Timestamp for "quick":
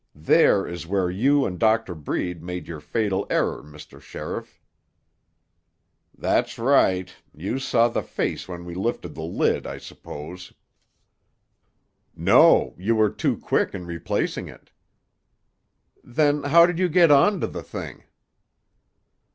13.37-13.75